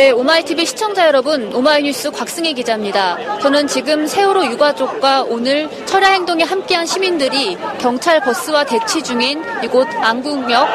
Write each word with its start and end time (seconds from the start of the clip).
네, 0.00 0.12
오마이TV 0.12 0.64
시청자 0.64 1.06
여러분, 1.06 1.54
오마이뉴스 1.54 2.10
곽승희 2.12 2.54
기자입니다. 2.54 3.38
저는 3.40 3.66
지금 3.66 4.06
세월호 4.06 4.46
유가족과 4.46 5.24
오늘 5.28 5.68
철야 5.84 6.12
행동에 6.12 6.42
함께한 6.42 6.86
시민들이 6.86 7.58
경찰 7.78 8.18
버스와 8.20 8.64
대치 8.64 9.02
중인 9.02 9.44
이곳 9.62 9.86
안국역 10.00 10.66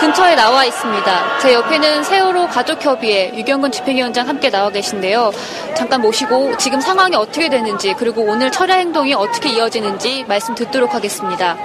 근처에 0.00 0.34
나와 0.34 0.66
있습니다. 0.66 1.38
제 1.38 1.54
옆에는 1.54 2.04
세월호 2.04 2.48
가족협의회 2.48 3.32
유경근 3.34 3.72
집행위원장 3.72 4.28
함께 4.28 4.50
나와 4.50 4.68
계신데요. 4.68 5.32
잠깐 5.74 6.02
모시고 6.02 6.58
지금 6.58 6.80
상황이 6.80 7.16
어떻게 7.16 7.48
되는지 7.48 7.94
그리고 7.96 8.22
오늘 8.22 8.50
철야 8.50 8.74
행동이 8.74 9.14
어떻게 9.14 9.48
이어지는지 9.50 10.24
말씀 10.28 10.54
듣도록 10.54 10.94
하겠습니다. 10.94 11.56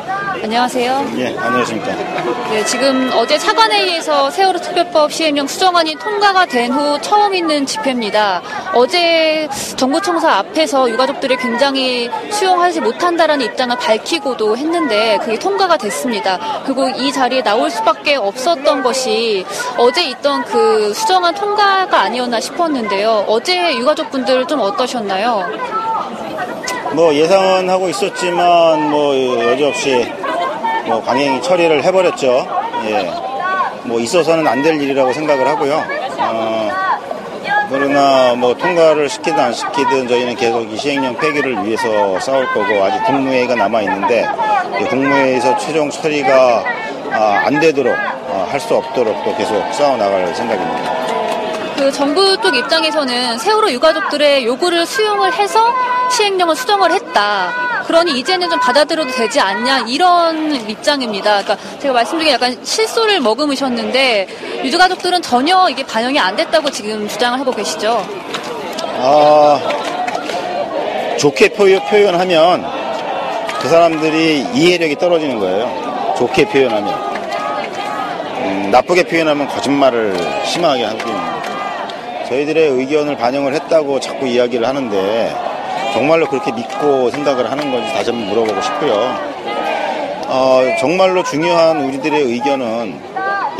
안녕하세요. 0.41 1.11
예, 1.17 1.27
안녕하십니까. 1.37 1.93
네, 2.51 2.65
지금 2.65 3.11
어제 3.15 3.37
차관회의에서 3.37 4.31
세월호 4.31 4.59
특별법 4.59 5.11
시행령 5.11 5.47
수정안이 5.47 5.95
통과가 5.95 6.45
된후 6.45 7.00
처음 7.01 7.33
있는 7.33 7.65
집회입니다. 7.65 8.41
어제 8.73 9.47
정부청사 9.75 10.31
앞에서 10.37 10.89
유가족들이 10.89 11.35
굉장히 11.37 12.09
수용하지 12.29 12.81
못한다라는 12.81 13.45
입장을 13.45 13.75
밝히고도 13.77 14.57
했는데 14.57 15.17
그게 15.21 15.37
통과가 15.37 15.77
됐습니다. 15.77 16.39
그리고 16.65 16.87
이 16.89 17.11
자리에 17.11 17.41
나올 17.43 17.69
수밖에 17.69 18.15
없었던 18.15 18.83
것이 18.83 19.45
어제 19.77 20.03
있던 20.05 20.43
그 20.45 20.93
수정안 20.93 21.33
통과가 21.35 21.99
아니었나 21.99 22.39
싶었는데요. 22.39 23.25
어제 23.27 23.75
유가족분들 23.75 24.45
좀 24.47 24.59
어떠셨나요? 24.61 25.45
뭐 26.93 27.13
예상은 27.13 27.69
하고 27.69 27.87
있었지만 27.89 28.89
뭐 28.89 29.15
여지없이 29.51 30.11
뭐 30.85 31.01
강행이 31.03 31.41
처리를 31.41 31.83
해버렸죠. 31.83 32.47
예. 32.87 33.11
뭐 33.83 33.99
있어서는 33.99 34.45
안 34.47 34.61
될 34.61 34.79
일이라고 34.79 35.11
생각을 35.13 35.47
하고요. 35.47 35.83
어, 36.19 36.69
그러나 37.71 38.35
뭐 38.35 38.53
통과를 38.53 39.07
시키든 39.07 39.39
안 39.39 39.53
시키든 39.53 40.09
저희는 40.09 40.35
계속 40.35 40.69
이 40.69 40.77
시행령 40.77 41.15
폐기를 41.15 41.65
위해서 41.65 42.19
싸울 42.19 42.45
거고 42.47 42.83
아직 42.83 43.01
국무회의가 43.05 43.55
남아 43.55 43.81
있는데 43.83 44.27
국무회의에서 44.89 45.57
최종 45.57 45.89
처리가 45.89 46.65
아, 47.13 47.43
안 47.45 47.59
되도록 47.61 47.93
어, 47.93 48.47
할수 48.51 48.75
없도록 48.75 49.23
또 49.23 49.35
계속 49.37 49.73
싸워 49.73 49.95
나갈 49.95 50.35
생각입니다. 50.35 51.01
그 51.77 51.91
정부 51.93 52.37
쪽 52.41 52.53
입장에서는 52.55 53.37
세월호 53.39 53.71
유가족들의 53.71 54.45
요구를 54.45 54.85
수용을 54.85 55.33
해서 55.33 55.73
시행령을 56.11 56.57
수정을 56.57 56.91
했다. 56.91 57.70
그러니 57.91 58.17
이제는 58.19 58.49
좀 58.49 58.57
받아들여도 58.57 59.11
되지 59.11 59.41
않냐 59.41 59.79
이런 59.79 60.53
입장입니다. 60.69 61.43
그러니까 61.43 61.57
제가 61.79 61.93
말씀 61.93 62.17
중에 62.21 62.31
약간 62.31 62.57
실소를 62.63 63.19
머금으셨는데 63.19 64.27
유가족들은 64.63 65.21
전혀 65.21 65.67
이게 65.69 65.85
반영이 65.85 66.17
안 66.17 66.37
됐다고 66.37 66.71
지금 66.71 67.05
주장을 67.09 67.37
하고 67.37 67.51
계시죠. 67.51 68.01
아, 68.97 69.59
좋게 71.19 71.49
표현, 71.49 71.85
표현하면 71.87 72.65
그 73.59 73.67
사람들이 73.67 74.45
이해력이 74.53 74.95
떨어지는 74.95 75.37
거예요. 75.39 76.15
좋게 76.17 76.45
표현하면. 76.45 76.93
음, 78.37 78.69
나쁘게 78.71 79.03
표현하면 79.03 79.49
거짓말을 79.49 80.15
심하게 80.45 80.85
겁니다. 80.85 81.43
저희들의 82.29 82.69
의견을 82.69 83.17
반영을 83.17 83.53
했다고 83.53 83.99
자꾸 83.99 84.27
이야기를 84.27 84.65
하는데 84.65 85.50
정말로 85.93 86.27
그렇게 86.27 86.51
믿고 86.51 87.09
생각을 87.11 87.49
하는 87.51 87.71
건지 87.71 87.91
다시 87.93 88.11
한번 88.11 88.29
물어보고 88.29 88.61
싶고요. 88.61 88.93
어, 90.27 90.61
정말로 90.79 91.23
중요한 91.23 91.81
우리들의 91.85 92.21
의견은 92.23 92.99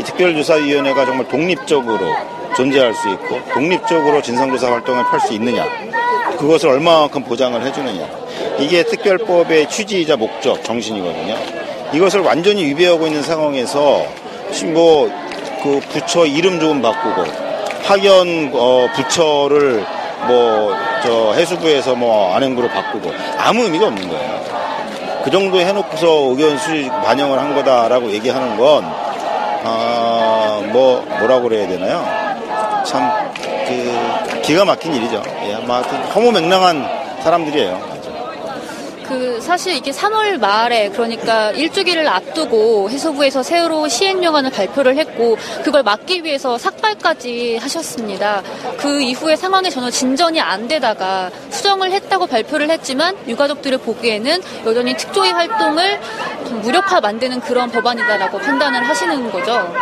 이 0.00 0.04
특별조사위원회가 0.04 1.04
정말 1.04 1.28
독립적으로 1.28 2.00
존재할 2.56 2.94
수 2.94 3.08
있고 3.10 3.40
독립적으로 3.52 4.22
진상조사 4.22 4.70
활동을 4.72 5.04
펼 5.10 5.20
수 5.20 5.34
있느냐 5.34 5.66
그것을 6.38 6.70
얼마만큼 6.70 7.24
보장을 7.24 7.62
해주느냐 7.62 8.08
이게 8.58 8.82
특별법의 8.84 9.68
취지이자 9.68 10.16
목적 10.16 10.64
정신이거든요. 10.64 11.36
이것을 11.92 12.20
완전히 12.20 12.64
위배하고 12.64 13.06
있는 13.06 13.22
상황에서 13.22 14.06
지금 14.50 14.74
뭐 14.74 15.22
그 15.62 15.80
부처 15.90 16.26
이름 16.26 16.58
좀 16.58 16.82
바꾸고 16.82 17.24
파견 17.84 18.50
어, 18.52 18.88
부처를 18.96 19.84
뭐 20.26 20.92
저 21.02 21.32
해수부에서 21.32 21.96
뭐 21.96 22.34
안행부로 22.34 22.68
바꾸고 22.68 23.12
아무 23.38 23.64
의미가 23.64 23.86
없는 23.88 24.08
거예요. 24.08 24.42
그 25.24 25.30
정도 25.30 25.58
해놓고서 25.60 26.06
의견 26.30 26.56
수집 26.58 26.90
반영을 27.02 27.38
한 27.38 27.54
거다라고 27.54 28.10
얘기하는 28.10 28.56
건, 28.56 28.84
아, 29.64 30.60
뭐, 30.72 31.04
뭐라고 31.20 31.48
그래야 31.48 31.68
되나요? 31.68 32.04
참, 32.84 33.08
그, 33.68 34.40
기가 34.42 34.64
막힌 34.64 34.94
일이죠. 34.94 35.22
예, 35.44 35.54
뭐, 35.56 35.80
허무맹랑한 35.80 36.88
사람들이에요. 37.22 37.91
그 39.06 39.40
사실 39.40 39.74
이게 39.74 39.90
3월 39.90 40.38
말에 40.38 40.88
그러니까 40.90 41.50
일주기를 41.50 42.06
앞두고 42.08 42.90
해수부에서 42.90 43.42
세월호 43.42 43.88
시행령안을 43.88 44.50
발표를 44.50 44.96
했고 44.96 45.36
그걸 45.64 45.82
막기 45.82 46.24
위해서 46.24 46.58
삭발까지 46.58 47.58
하셨습니다. 47.58 48.42
그 48.78 49.00
이후에 49.00 49.36
상황이 49.36 49.70
전혀 49.70 49.90
진전이 49.90 50.40
안 50.40 50.68
되다가 50.68 51.30
수정을 51.50 51.92
했다고 51.92 52.26
발표를 52.26 52.70
했지만 52.70 53.16
유가족들이 53.26 53.78
보기에는 53.78 54.40
여전히 54.66 54.96
특조위 54.96 55.30
활동을 55.30 56.00
좀 56.46 56.60
무력화 56.60 57.00
만드는 57.00 57.40
그런 57.40 57.70
법안이다라고 57.70 58.38
판단을 58.38 58.88
하시는 58.88 59.30
거죠. 59.30 59.72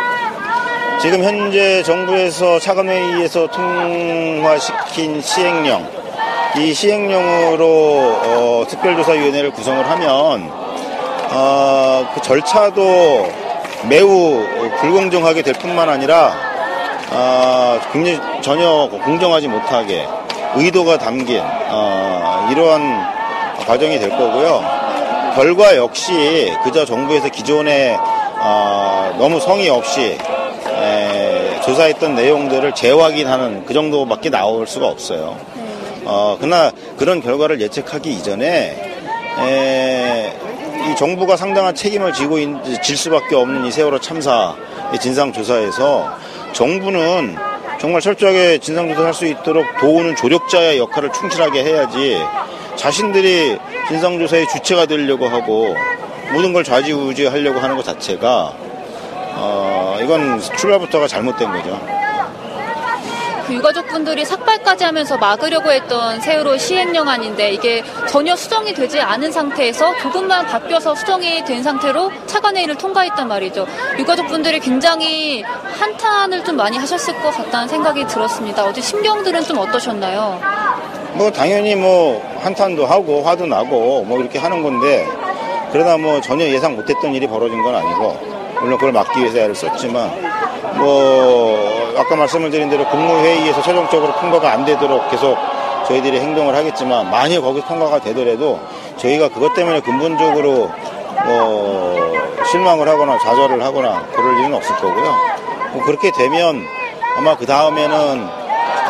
지금 1.01 1.23
현재 1.23 1.81
정부에서 1.81 2.59
차관회의에서 2.59 3.47
통과시킨 3.47 5.21
시행령, 5.21 6.00
이 6.57 6.73
시행령으로 6.73 7.65
어, 7.65 8.65
특별조사위원회를 8.67 9.51
구성을 9.51 9.89
하면 9.89 10.51
어, 11.31 12.05
그 12.13 12.21
절차도 12.21 13.25
매우 13.87 14.45
불공정하게 14.81 15.43
될 15.43 15.53
뿐만 15.53 15.87
아니라 15.87 16.33
어, 17.11 17.79
전혀 18.41 18.89
공정하지 18.89 19.47
못하게 19.47 20.05
의도가 20.55 20.97
담긴 20.97 21.41
어, 21.41 22.49
이러한 22.51 23.07
과정이 23.65 23.97
될 23.97 24.09
거고요. 24.09 24.61
결과 25.35 25.77
역시 25.77 26.53
그저 26.65 26.83
정부에서 26.83 27.29
기존에 27.29 27.97
어, 28.41 29.15
너무 29.17 29.39
성의 29.39 29.69
없이 29.69 30.17
에, 30.67 31.61
조사했던 31.61 32.15
내용들을 32.15 32.73
재확인하는 32.73 33.65
그 33.65 33.73
정도밖에 33.73 34.29
나올 34.29 34.67
수가 34.67 34.87
없어요. 34.87 35.37
어, 36.05 36.37
그러나 36.39 36.71
그런 36.97 37.21
결과를 37.21 37.61
예측하기 37.61 38.11
이전에 38.11 38.93
에, 39.39 40.33
이 40.91 40.95
정부가 40.95 41.37
상당한 41.37 41.73
책임을 41.75 42.11
지고 42.13 42.37
있- 42.39 42.81
질 42.83 42.97
수밖에 42.97 43.35
없는 43.35 43.65
이 43.65 43.71
세월호 43.71 43.99
참사 43.99 44.55
진상조사에서 44.99 46.11
정부는 46.53 47.35
정말 47.79 48.01
철저하게 48.01 48.57
진상조사를 48.59 49.05
할수 49.07 49.25
있도록 49.25 49.65
도우는 49.79 50.15
조력자의 50.15 50.77
역할을 50.79 51.11
충실하게 51.13 51.63
해야지 51.63 52.19
자신들이 52.75 53.57
진상조사의 53.87 54.47
주체가 54.49 54.85
되려고 54.85 55.27
하고 55.27 55.75
모든 56.33 56.53
걸 56.53 56.63
좌지우지하려고 56.63 57.59
하는 57.59 57.75
것 57.75 57.83
자체가 57.85 58.53
어, 59.35 59.97
이건 60.03 60.39
출발부터가 60.57 61.07
잘못된 61.07 61.51
거죠. 61.51 62.00
그 63.51 63.55
유가족분들이 63.55 64.23
삭발까지 64.23 64.85
하면서 64.85 65.17
막으려고 65.17 65.71
했던 65.71 66.21
세월호 66.21 66.57
시행령안인데 66.57 67.51
이게 67.51 67.83
전혀 68.07 68.33
수정이 68.33 68.73
되지 68.73 69.01
않은 69.01 69.29
상태에서 69.29 69.97
조금만 69.97 70.45
바뀌어서 70.45 70.95
수정이 70.95 71.43
된 71.43 71.61
상태로 71.61 72.11
차관회의를 72.27 72.75
통과했단 72.75 73.27
말이죠. 73.27 73.67
유가족분들이 73.99 74.61
굉장히 74.61 75.43
한탄을 75.43 76.45
좀 76.45 76.55
많이 76.55 76.77
하셨을 76.77 77.13
것 77.21 77.31
같다는 77.31 77.67
생각이 77.67 78.07
들었습니다. 78.07 78.63
어제 78.63 78.79
심경들은 78.79 79.43
좀 79.43 79.57
어떠셨나요? 79.57 80.39
뭐 81.15 81.29
당연히 81.29 81.75
뭐 81.75 82.23
한탄도 82.41 82.85
하고 82.85 83.21
화도 83.21 83.47
나고 83.47 84.05
뭐 84.05 84.17
이렇게 84.17 84.39
하는 84.39 84.63
건데 84.63 85.05
그러나 85.73 85.97
뭐 85.97 86.21
전혀 86.21 86.45
예상 86.45 86.77
못했던 86.77 87.13
일이 87.13 87.27
벌어진 87.27 87.61
건 87.61 87.75
아니고 87.75 88.17
물론 88.61 88.77
그걸 88.77 88.93
막기 88.93 89.19
위해서 89.19 89.39
애를 89.39 89.53
썼지만 89.53 90.09
뭐 90.77 91.80
아까 91.97 92.15
말씀을 92.15 92.49
드린 92.49 92.69
대로 92.69 92.85
국무회의에서 92.87 93.61
최종적으로 93.61 94.13
통과가 94.19 94.51
안 94.51 94.65
되도록 94.65 95.09
계속 95.09 95.37
저희들이 95.87 96.19
행동을 96.19 96.55
하겠지만 96.55 97.09
만약 97.09 97.41
거기 97.41 97.61
통과가 97.61 97.99
되더라도 98.01 98.59
저희가 98.97 99.29
그것 99.29 99.53
때문에 99.53 99.81
근본적으로 99.81 100.69
뭐 101.25 102.11
실망을 102.49 102.87
하거나 102.87 103.17
좌절을 103.19 103.63
하거나 103.63 104.05
그럴 104.13 104.39
일은 104.39 104.53
없을 104.53 104.75
거고요. 104.75 105.15
뭐 105.73 105.83
그렇게 105.83 106.11
되면 106.11 106.65
아마 107.17 107.35
그 107.35 107.45
다음에는 107.45 108.29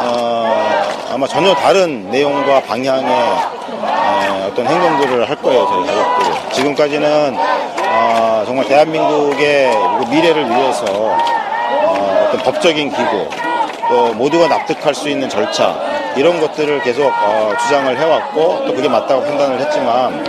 어, 0.03 0.83
아마 1.13 1.27
전혀 1.27 1.53
다른 1.53 2.09
내용과 2.09 2.61
방향의 2.63 3.11
에, 3.11 4.47
어떤 4.47 4.65
행동들을 4.65 5.29
할 5.29 5.35
거예요, 5.35 5.67
저희 5.67 5.85
가족들이. 5.85 6.51
지금까지는 6.53 7.37
어, 7.93 8.43
정말 8.45 8.67
대한민국의 8.67 9.71
그 9.71 10.05
미래를 10.09 10.49
위해서 10.49 10.85
어, 10.89 11.17
법적인 12.39 12.89
기구, 12.89 13.27
또 13.89 14.13
모두가 14.13 14.47
납득할 14.47 14.93
수 14.95 15.09
있는 15.09 15.29
절차 15.29 15.75
이런 16.15 16.39
것들을 16.39 16.81
계속 16.81 17.05
어, 17.07 17.53
주장을 17.61 17.97
해왔고 17.97 18.65
또 18.65 18.73
그게 18.73 18.87
맞다고 18.87 19.21
판단을 19.23 19.59
했지만 19.59 20.23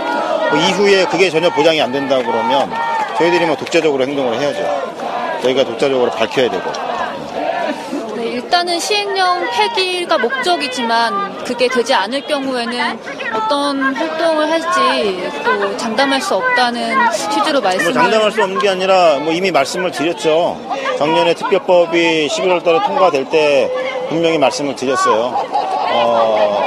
그 0.49 0.57
이후에 0.57 1.05
그게 1.05 1.29
전혀 1.29 1.49
보장이 1.49 1.81
안 1.81 1.91
된다 1.91 2.17
그러면 2.17 2.71
저희들이 3.17 3.45
뭐 3.45 3.55
독자적으로 3.55 4.03
행동을 4.03 4.39
해야죠. 4.39 4.93
저희가 5.41 5.63
독자적으로 5.63 6.09
밝혀야 6.11 6.49
되고. 6.49 6.71
네, 8.15 8.23
일단은 8.25 8.79
시행령 8.79 9.49
폐기가 9.51 10.17
목적이지만 10.17 11.43
그게 11.43 11.67
되지 11.67 11.93
않을 11.93 12.21
경우에는 12.21 12.99
어떤 13.35 13.95
활동을 13.95 14.49
할지 14.49 15.29
또 15.43 15.77
장담할 15.77 16.21
수 16.21 16.35
없다는 16.35 16.95
취지로 17.11 17.61
뭐 17.61 17.69
말씀을 17.69 17.93
장담할 17.93 18.31
수 18.31 18.43
없는 18.43 18.59
게 18.59 18.69
아니라 18.69 19.19
뭐 19.19 19.33
이미 19.33 19.51
말씀을 19.51 19.91
드렸죠. 19.91 20.57
작년에 20.97 21.33
특별법이 21.33 22.27
11월 22.27 22.63
달에 22.63 22.79
통과될 22.83 23.29
때 23.29 23.71
분명히 24.09 24.37
말씀을 24.37 24.75
드렸어요. 24.75 25.35
어, 25.95 26.63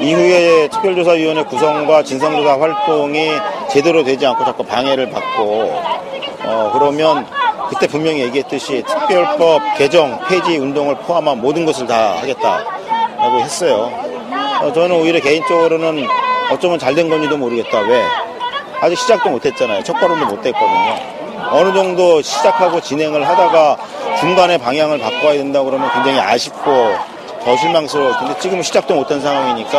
이후에 0.00 0.68
특별조사위원회 0.68 1.44
구성과 1.44 2.02
진상조사 2.02 2.60
활동이 2.60 3.30
제대로 3.70 4.04
되지 4.04 4.26
않고 4.26 4.44
자꾸 4.44 4.62
방해를 4.64 5.10
받고 5.10 5.82
어, 6.44 6.70
그러면 6.74 7.26
그때 7.70 7.86
분명히 7.86 8.20
얘기했듯이 8.20 8.82
특별법 8.86 9.62
개정 9.78 10.20
폐지 10.28 10.58
운동을 10.58 10.96
포함한 10.96 11.40
모든 11.40 11.64
것을 11.64 11.86
다 11.86 12.16
하겠다라고 12.18 13.40
했어요. 13.40 14.03
어, 14.64 14.72
저는 14.72 14.96
오히려 14.96 15.20
개인적으로는 15.20 16.06
어쩌면 16.50 16.78
잘 16.78 16.94
된 16.94 17.08
건지도 17.08 17.36
모르겠다. 17.36 17.80
왜? 17.80 18.02
아직 18.80 18.96
시작도 18.98 19.30
못했잖아요. 19.30 19.82
첫 19.82 19.94
걸음도 20.00 20.26
못 20.26 20.42
뗐거든요. 20.42 20.96
어느 21.50 21.72
정도 21.74 22.20
시작하고 22.22 22.80
진행을 22.80 23.26
하다가 23.28 23.76
중간에 24.20 24.56
방향을 24.58 24.98
바꿔야 24.98 25.32
된다 25.34 25.62
그러면 25.62 25.90
굉장히 25.92 26.18
아쉽고 26.18 26.94
더 27.44 27.56
실망스러울 27.56 28.12
텐데 28.18 28.34
지금은 28.40 28.62
시작도 28.62 28.94
못한 28.94 29.20
상황이니까 29.20 29.78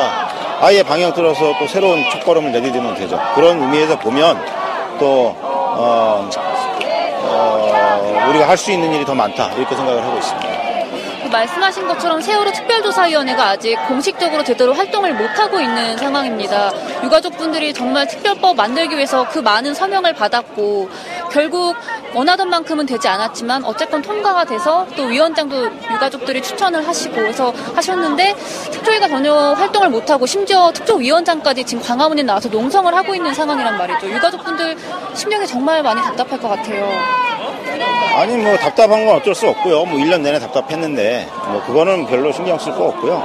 아예 0.62 0.84
방향 0.84 1.14
틀어서 1.14 1.54
또 1.60 1.68
새로운 1.68 2.04
첫 2.12 2.24
걸음을 2.24 2.52
내디디면 2.52 2.96
되죠. 2.96 3.20
그런 3.34 3.62
의미에서 3.62 3.98
보면 4.00 4.44
또 5.00 5.36
어, 5.42 6.30
어, 7.24 8.26
우리가 8.30 8.48
할 8.48 8.58
수 8.58 8.72
있는 8.72 8.94
일이 8.94 9.04
더 9.06 9.14
많다 9.16 9.52
이렇게 9.58 9.76
생각을 9.76 10.04
하고 10.04 10.18
있습니다. 10.18 10.65
그 11.36 11.38
말씀하신 11.38 11.88
것처럼 11.90 12.22
세월호 12.22 12.50
특별조사위원회가 12.54 13.50
아직 13.50 13.76
공식적으로 13.90 14.42
제대로 14.46 14.74
활동을 14.74 15.14
못하고 15.16 15.60
있는 15.60 15.98
상황입니다. 15.98 16.72
유가족분들이 17.04 17.74
정말 17.74 18.08
특별법 18.08 18.56
만들기 18.56 18.96
위해서 18.96 19.28
그 19.28 19.40
많은 19.40 19.74
서명을 19.74 20.14
받았고 20.14 20.90
결국 21.34 21.76
원하던 22.14 22.50
만큼은 22.50 22.86
되지 22.86 23.10
않았지만 23.10 23.66
어쨌건 23.66 24.02
통과가 24.02 24.46
돼서 24.46 24.88
또 24.96 25.04
위원장도 25.04 25.66
유가족들이 25.92 26.42
추천을 26.42 26.88
하시고 26.88 27.18
해서 27.18 27.54
하셨는데 27.76 28.34
특조위가 28.72 29.10
전혀 29.10 29.34
활동을 29.34 29.90
못하고 29.90 30.26
심지어 30.26 30.72
특조위원장까지 30.72 31.66
지금 31.66 31.84
광화문에 31.84 32.24
나와서 32.24 32.48
농성을 32.48 32.96
하고 32.96 33.14
있는 33.14 33.34
상황이란 33.34 33.78
말이죠. 33.78 34.10
유가족분들 34.10 34.78
심령이 35.14 35.46
정말 35.48 35.84
많이 35.84 36.02
답답할 36.02 36.40
것 36.40 36.48
같아요. 36.48 37.35
아니 38.16 38.38
뭐 38.38 38.58
답답한 38.58 39.06
건 39.06 39.16
어쩔 39.18 39.36
수 39.36 39.48
없고요. 39.50 39.86
뭐 39.86 40.00
1년 40.00 40.22
내내 40.22 40.40
답답했는데 40.40 41.28
뭐 41.50 41.62
그거는 41.66 42.06
별로 42.08 42.32
신경 42.32 42.58
쓸 42.58 42.74
거 42.74 42.86
없고요. 42.86 43.22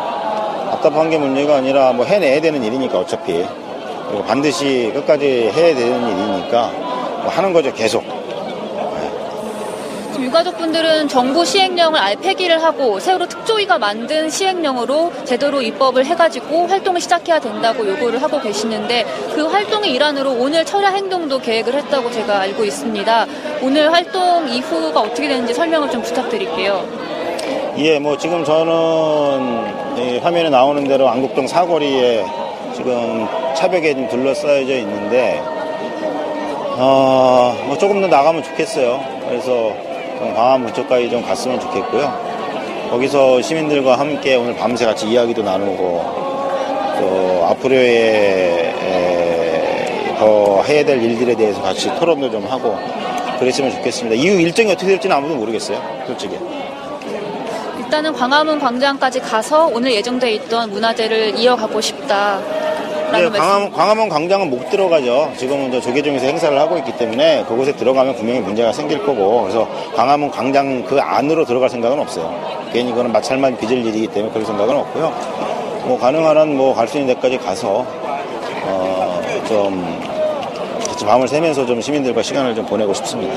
답답한 0.71 1.11
게 1.11 1.19
문제가 1.19 1.57
아니라 1.57 1.93
뭐 1.93 2.05
해내야 2.05 2.41
되는 2.41 2.63
일이니까 2.63 2.99
어차피 2.99 3.45
그리고 4.09 4.25
반드시 4.25 4.91
끝까지 4.95 5.51
해야 5.55 5.75
되는 5.75 6.09
일이니까 6.09 6.71
뭐 7.23 7.29
하는 7.29 7.53
거죠 7.53 7.73
계속. 7.73 8.20
유가족분들은 10.23 11.09
정부 11.09 11.45
시행령을 11.45 11.99
아예 11.99 12.15
폐기를 12.15 12.63
하고 12.63 13.01
세월호 13.01 13.27
특조위가 13.27 13.79
만든 13.79 14.29
시행령으로 14.29 15.13
제대로 15.25 15.63
입법을 15.63 16.05
해가지고 16.07 16.67
활동을 16.67 17.01
시작해야 17.01 17.41
된다고 17.41 17.87
요구를 17.87 18.23
하고 18.23 18.41
계시는데 18.41 19.05
그 19.35 19.47
활동의 19.47 19.93
일환으로 19.93 20.33
오늘 20.33 20.65
철야 20.65 20.91
행동도 20.91 21.41
계획을 21.41 21.75
했다고 21.75 22.11
제가 22.11 22.41
알고 22.41 22.65
있습니다. 22.65 23.27
오늘 23.63 23.93
활동 23.93 24.49
이후가 24.49 25.01
어떻게 25.01 25.29
되는지 25.29 25.55
설명을 25.55 25.91
좀 25.91 26.03
부탁드릴게요. 26.03 26.85
예, 27.79 27.99
뭐 27.99 28.19
지금 28.19 28.45
저는 28.45 29.99
이 29.99 30.19
화면에 30.19 30.51
나오는 30.51 30.85
대로 30.85 31.09
안국동 31.09 31.47
사거리에 31.47 32.25
지금 32.75 33.27
차벽에 33.55 33.95
좀 33.95 34.09
둘러싸여져 34.09 34.75
있는데 34.79 35.43
어, 36.83 37.55
뭐 37.67 37.77
조금 37.79 38.01
더 38.01 38.07
나가면 38.07 38.43
좋겠어요. 38.43 39.01
그래서 39.29 39.90
좀 40.21 40.35
광화문 40.35 40.73
쪽까지 40.75 41.09
좀 41.09 41.23
갔으면 41.23 41.59
좋겠고요. 41.59 42.91
거기서 42.91 43.41
시민들과 43.41 43.99
함께 43.99 44.37
오늘 44.37 44.55
밤새 44.55 44.85
같이 44.85 45.09
이야기도 45.09 45.43
나누고 45.43 46.21
또 47.01 47.47
앞으로의 47.47 48.75
에, 48.83 50.17
더 50.19 50.63
해야 50.65 50.85
될 50.85 51.03
일들에 51.03 51.35
대해서 51.35 51.63
같이 51.63 51.89
토론도 51.99 52.31
좀 52.31 52.45
하고 52.47 52.77
그랬으면 53.39 53.71
좋겠습니다. 53.71 54.23
이후 54.23 54.39
일정이 54.39 54.71
어떻게 54.71 54.89
될지는 54.89 55.17
아무도 55.17 55.37
모르겠어요. 55.37 55.81
솔직히. 56.07 56.37
일단은 57.79 58.13
광화문 58.13 58.59
광장까지 58.59 59.21
가서 59.21 59.69
오늘 59.73 59.95
예정돼 59.95 60.33
있던 60.33 60.71
문화제를 60.71 61.39
이어가고 61.39 61.81
싶다라는 61.81 62.60
네. 63.13 63.39
광화문, 63.39 63.73
광화문 63.73 64.09
광장은 64.09 64.51
못 64.51 64.71
들어가죠. 64.71 65.33
지금은 65.37 65.71
저 65.73 65.81
조계종에서 65.81 66.27
행사를 66.27 66.59
하고 66.59 66.77
있기 66.79 66.93
때문에 66.97 67.45
그곳에 67.49 67.73
들어가면 67.73 68.15
분명히 68.17 68.41
문제가 68.41 68.73
생길 68.73 69.05
거고 69.05 69.43
그래서 69.43 69.69
광화문 69.95 70.31
광장 70.31 70.85
그 70.85 70.99
안으로 71.01 71.45
들어갈 71.45 71.69
생각은 71.69 71.99
없어요. 71.99 72.33
괜히 72.73 72.91
그거는 72.91 73.13
마찰만 73.13 73.57
빚을 73.59 73.85
일이기 73.87 74.07
때문에 74.09 74.33
그럴 74.33 74.47
생각은 74.47 74.77
없고요. 74.77 75.13
뭐 75.85 75.99
가능한 75.99 76.37
한 76.37 76.49
뭐 76.57 76.75
갈 76.75 76.87
수 76.89 76.99
있는 76.99 77.15
데까지 77.15 77.39
가서 77.39 77.85
어, 78.65 79.21
좀 79.49 80.01
같이 80.87 81.05
밤을 81.05 81.27
새면서 81.27 81.67
좀 81.67 81.81
시민들과 81.81 82.23
시간을 82.23 82.55
좀 82.55 82.67
보내고 82.67 82.93
싶습니다. 82.95 83.35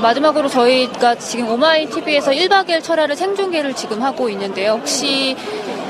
마지막으로 0.00 0.48
저희가 0.48 1.14
지금 1.16 1.48
오마이 1.50 1.86
TV에서 1.86 2.30
1박 2.30 2.66
2일 2.68 2.82
철야를 2.82 3.16
생중계를 3.16 3.74
지금 3.74 4.02
하고 4.02 4.28
있는데요. 4.28 4.72
혹시 4.72 5.34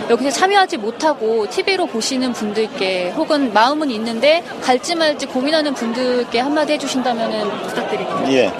여기서 0.08 0.30
참여하지 0.30 0.76
못하고 0.76 1.48
TV로 1.48 1.86
보시는 1.86 2.32
분들께 2.32 3.10
혹은 3.10 3.52
마음은 3.52 3.90
있는데 3.90 4.42
갈지 4.62 4.94
말지 4.94 5.26
고민하는 5.26 5.74
분들께 5.74 6.38
한마디 6.38 6.74
해주신다면 6.74 7.50
부탁드립니다. 7.62 8.32
예. 8.32 8.52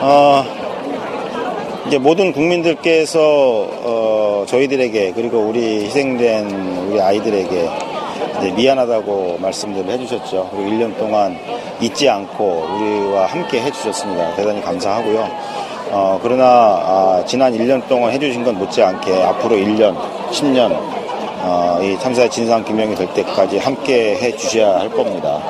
어, 0.00 0.44
이제 1.86 1.98
모든 1.98 2.32
국민들께서 2.32 3.20
어, 3.20 4.44
저희들에게 4.46 5.12
그리고 5.12 5.40
우리 5.40 5.84
희생된 5.84 6.88
우리 6.88 7.00
아이들에게 7.00 7.68
미안하다고 8.56 9.38
말씀들을 9.40 9.90
해주셨죠. 9.90 10.50
그리고 10.50 10.70
1년 10.70 10.96
동안 10.96 11.38
잊지 11.80 12.08
않고 12.08 12.68
우리와 12.74 13.26
함께 13.26 13.60
해주셨습니다. 13.60 14.34
대단히 14.36 14.62
감사하고요. 14.62 15.28
어, 15.92 16.20
그러나 16.22 16.44
아, 16.46 17.24
지난 17.26 17.52
1년 17.52 17.86
동안 17.88 18.12
해주신 18.12 18.44
건 18.44 18.56
못지않게 18.58 19.22
앞으로 19.24 19.56
1년, 19.56 19.96
10년 20.30 20.70
어, 21.42 21.78
이 21.82 21.98
참사의 21.98 22.30
진상 22.30 22.62
규명이 22.64 22.94
될 22.94 23.12
때까지 23.14 23.58
함께 23.58 24.16
해 24.16 24.36
주셔야 24.36 24.78
할 24.78 24.90
겁니다. 24.90 25.40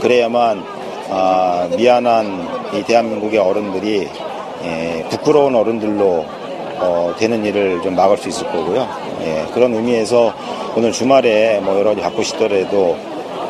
그래야만 0.00 0.62
아, 1.10 1.68
미안한 1.74 2.74
이 2.74 2.82
대한민국의 2.82 3.38
어른들이 3.38 4.08
예, 4.64 5.06
부끄러운 5.08 5.54
어른들로 5.54 6.24
어, 6.80 7.14
되는 7.18 7.44
일을 7.44 7.80
좀 7.82 7.94
막을 7.96 8.18
수 8.18 8.28
있을 8.28 8.46
거고요. 8.52 8.86
예, 9.22 9.46
그런 9.54 9.74
의미에서 9.74 10.32
오늘 10.76 10.92
주말에 10.92 11.60
뭐 11.60 11.78
여러 11.78 11.90
가지 11.90 12.02
바쁘시더라도 12.02 12.96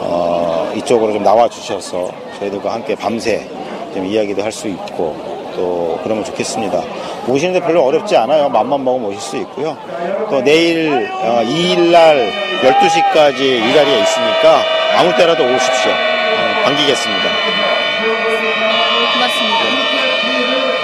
어, 0.00 0.73
이쪽으로 0.76 1.12
좀 1.12 1.25
나와 1.25 1.49
주셔서 1.49 2.11
저희들과 2.38 2.73
함께 2.73 2.95
밤새 2.95 3.47
좀 3.92 4.07
이야기도 4.07 4.42
할 4.42 4.52
수 4.52 4.68
있고 4.68 5.16
또 5.58 5.98
그러면 6.04 6.24
좋겠습니다. 6.24 6.80
오시는데 7.26 7.66
별로 7.66 7.84
어렵지 7.84 8.16
않아요. 8.16 8.48
맘만 8.48 8.82
먹으면 8.82 9.08
오실 9.10 9.20
수 9.20 9.36
있고요. 9.38 9.76
또 10.30 10.40
내일 10.40 11.10
어, 11.12 11.42
2일날 11.44 12.30
12시까지 12.62 13.40
이 13.40 13.74
자리에 13.74 14.00
있으니까 14.00 14.62
아무 14.96 15.14
때라도 15.16 15.44
오십시오. 15.44 15.90
어, 15.90 16.64
반기겠습니다. 16.64 17.22
고맙습니다. 19.14 19.88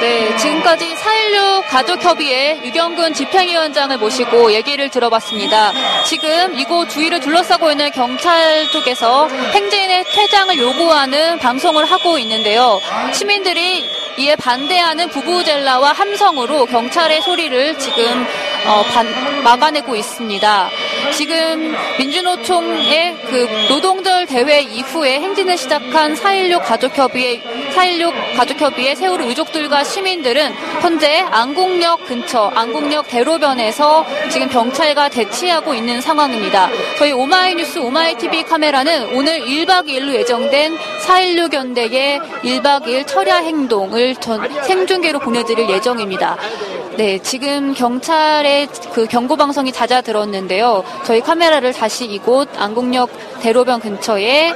네, 0.00 0.36
지금까지 0.36 0.94
4.16 0.94 1.66
가족협의회 1.68 2.60
유경근 2.64 3.14
집행위원장을 3.14 3.96
모시고 3.96 4.52
얘기를 4.52 4.90
들어봤습니다. 4.90 5.72
지금 6.04 6.58
이곳 6.58 6.90
주위를 6.90 7.20
둘러싸고 7.20 7.70
있는 7.70 7.90
경찰 7.90 8.68
쪽에서 8.70 9.28
행진의 9.28 10.04
퇴장을 10.12 10.58
요구하는 10.58 11.38
방송을 11.38 11.86
하고 11.86 12.18
있는데요. 12.18 12.80
시민들이 13.12 13.88
이에 14.16 14.36
반대하는 14.36 15.08
부부젤라와 15.08 15.92
함성으로 15.92 16.66
경찰의 16.66 17.20
소리를 17.22 17.78
지금 17.78 18.26
어, 18.66 18.82
반- 18.94 19.42
막아내고 19.42 19.96
있습니다. 19.96 20.70
지금 21.12 21.74
민주노총의 21.98 23.16
그 23.28 23.66
노동절 23.68 24.26
대회 24.26 24.60
이후에 24.60 25.20
행진을 25.20 25.56
시작한 25.58 26.14
4.16 26.14 26.62
가족협의회 26.64 27.42
4.16 27.74 28.36
가족협의회 28.36 28.94
세월호 28.94 29.26
유족들과 29.26 29.82
시민들은 29.82 30.52
현재 30.80 31.20
안국역 31.30 32.04
근처 32.06 32.52
안국역 32.54 33.08
대로변에서 33.08 34.06
지금 34.30 34.48
경찰과 34.48 35.08
대치하고 35.08 35.74
있는 35.74 36.00
상황입니다. 36.00 36.68
저희 36.98 37.12
오마이뉴스 37.12 37.78
오마이TV 37.78 38.44
카메라는 38.44 39.16
오늘 39.16 39.40
1박 39.40 39.88
2일로 39.88 40.14
예정된 40.14 40.76
4.16 41.06 41.52
연대의 41.52 42.20
1박 42.20 42.84
2일 42.84 43.06
철야 43.06 43.38
행동을 43.38 44.14
전 44.16 44.48
생중계로 44.62 45.18
보내드릴 45.18 45.68
예정입니다. 45.68 46.36
네, 46.96 47.18
지금 47.18 47.74
경찰의 47.74 48.68
그 48.92 49.06
경고 49.06 49.34
방송이 49.34 49.72
잦아들었는데요. 49.72 50.84
저희 51.04 51.20
카메라를 51.20 51.72
다시 51.72 52.04
이곳 52.04 52.48
안국역 52.56 53.10
대로변 53.40 53.80
근처에 53.80 54.54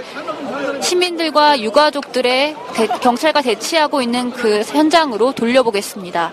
시민들과 0.81 1.61
유가족들의 1.61 2.57
대- 2.75 2.87
경찰과 3.01 3.43
대치하고 3.43 4.01
있는 4.03 4.31
그 4.31 4.63
현장으로 4.63 5.33
돌려보겠습니다. 5.33 6.33